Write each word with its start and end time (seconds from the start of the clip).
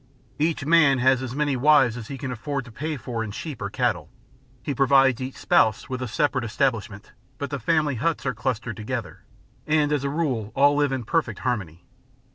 Each 0.39 0.65
man 0.65 0.97
has 0.97 1.21
as 1.21 1.35
many 1.35 1.55
wives 1.55 1.95
as 1.95 2.07
he 2.07 2.17
can 2.17 2.31
afford 2.31 2.65
to 2.65 2.71
pay 2.71 2.97
for 2.97 3.23
in 3.23 3.29
sheep 3.29 3.61
or 3.61 3.69
cattle; 3.69 4.09
he 4.63 4.73
provides 4.73 5.21
each 5.21 5.37
spouse 5.37 5.89
with 5.89 6.01
a 6.01 6.07
separate 6.07 6.43
establishment, 6.43 7.11
but 7.37 7.51
the 7.51 7.59
family 7.59 7.93
huts 8.01 8.25
are 8.25 8.33
clustered 8.33 8.77
together, 8.77 9.21
and 9.67 9.93
as 9.93 10.03
a 10.03 10.09
rule 10.09 10.51
all 10.55 10.75
live 10.75 10.91
in 10.91 11.03
perfect 11.03 11.41
harmony. 11.41 11.85